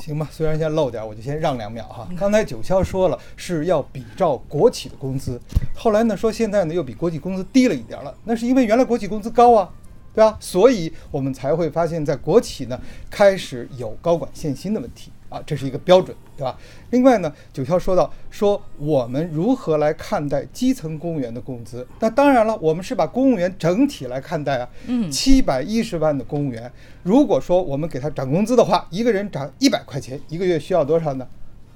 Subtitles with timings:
[0.00, 2.08] 行吧，虽然现在漏点，我就先让两秒哈。
[2.18, 5.40] 刚才九霄说了是要比照国企的工资，
[5.74, 9.68] 后来呢说现在呢又比国企工资低了一点了，那是因为原来国企工资高啊，
[10.14, 10.36] 对吧？
[10.40, 16.58] 所以我们才会发现，在国企呢开始有高管限薪的问题啊，这是一个标准，对吧？
[16.90, 21.86] 另外呢，九霄说到说我们如何来看待基层公务员的工资？
[22.00, 24.68] 那当然了，我们是把公务员整体来看待啊。
[24.86, 26.70] 嗯七百一十万的公务员，
[27.04, 31.26] 如果说我们给他涨工资的话，一个人涨一百块钱，一个月需要多少呢？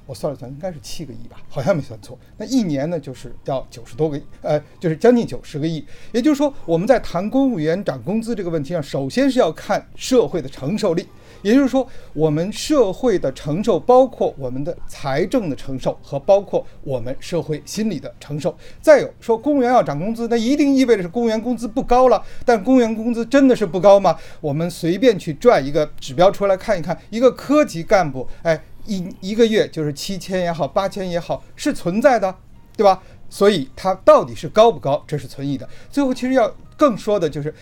[0.06, 2.18] 我算了算，应该是七个亿吧，好像没算错。
[2.36, 5.84] 那一年呢，就是要九十多个亿，呃，就是将近九十个亿。
[6.12, 11.06] 也就是说，我们在谈公务员涨工资这个问题上，首先是要看社会的承受力。
[11.42, 18.56] 也就是说，我们社会的承受包括我们的财政的承受和包括我们社会心理的承受。
[18.80, 22.22] 再有说，公务员要涨工资，那一定意味着是公务员工资不高了。
[22.46, 24.16] 但公务员工资真的是不高吗？
[24.40, 32.34] 我们随便去拽一个指标出来看一看，一个科级干部，哎，一一个月就是七千也好，八千也好，是存在的，
[32.76, 33.02] 对吧？
[33.30, 35.68] 所以它到底是高不高，这是存疑的。
[35.90, 37.52] 最后，其实要更说的就是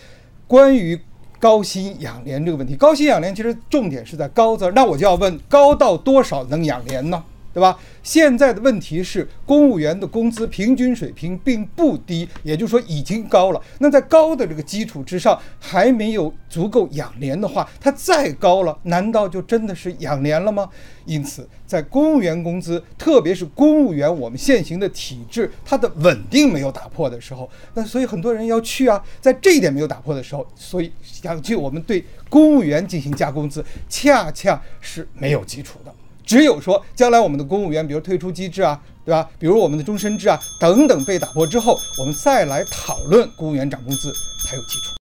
[0.45, 0.99] 关于
[1.39, 2.75] 高薪养廉这个问题。
[2.75, 7.23] 高薪养廉其实重点是在“高”字，那我就要问，高到多少能养廉呢？
[7.53, 7.77] 对吧？
[8.01, 13.61] 现在的问题是，公务员的工资平均水平并不低，也就是说已经高了。
[13.79, 20.67] 那在高的这个基础之上，还没有足够养廉的话，它再高了，难道就真的是养廉了吗？
[21.05, 35.93] 因此，在公务员工资，特别是公务员我们现行的体制，它的稳定没有打破的时候，那所以很多人要去啊，在这一点没有打破的时候，所以想去我们对公务员进行加工资，恰恰是没有基础的。
[36.25, 39.29] 只有说，将来我们的公务员，比如退出机制啊，对吧？
[39.37, 44.11] 比如我们的终身制啊等等被打破之后，我们再来讨论公务员涨工资
[44.45, 45.02] 才有基础。